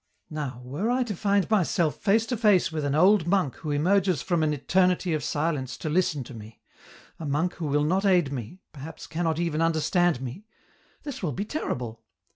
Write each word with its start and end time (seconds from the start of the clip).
"Now, 0.31 0.63
were 0.63 0.89
I 0.89 1.03
to 1.03 1.15
find 1.15 1.47
myself 1.47 1.95
face 1.97 2.25
to 2.25 2.35
face 2.35 2.71
with 2.71 2.83
an 2.85 2.95
old 2.95 3.27
monk 3.27 3.57
who 3.57 3.69
emerges 3.69 4.23
from 4.23 4.41
an 4.41 4.51
eternity 4.51 5.13
of 5.13 5.23
silence 5.23 5.77
to 5.77 5.89
listen 5.89 6.23
to 6.23 6.33
me, 6.33 6.59
a 7.19 7.25
monk 7.27 7.53
who 7.57 7.67
will 7.67 7.83
not 7.83 8.03
aid 8.03 8.31
me, 8.33 8.61
perhaps 8.73 9.05
cannot 9.05 9.37
even 9.37 9.61
understand 9.61 10.19
me, 10.19 10.47
this 11.03 11.21
will 11.21 11.33
be 11.33 11.45
terrible. 11.45 12.01